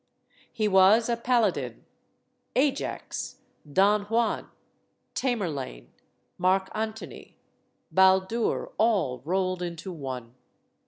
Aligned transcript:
He 0.51 0.67
was 0.67 1.09
a 1.09 1.15
paladin 1.15 1.85
Ajax, 2.55 3.37
Don 3.71 4.05
Juan, 4.05 4.49
Tamerlane, 5.13 5.91
Mark 6.39 6.71
Antony, 6.73 7.37
Baldur, 7.91 8.71
all 8.79 9.21
rolled 9.25 9.61
into 9.61 9.91
one. 9.93 10.33